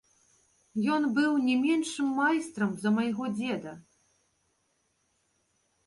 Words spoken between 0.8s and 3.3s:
Ён быў не меншым майстрам за майго